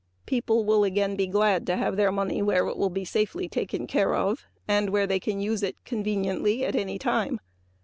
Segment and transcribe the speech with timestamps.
[0.25, 3.85] People will again be glad to have their money where it will be safely taken
[3.85, 7.39] care of and where they can use it conveniently at any time.